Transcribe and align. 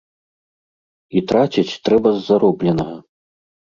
І 1.19 1.23
траціць 1.31 1.79
трэба 1.89 2.09
з 2.17 2.25
заробленага. 2.31 2.95